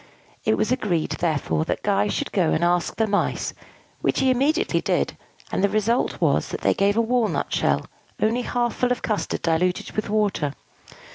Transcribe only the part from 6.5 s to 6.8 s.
they